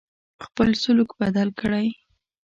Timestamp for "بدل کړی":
1.21-1.87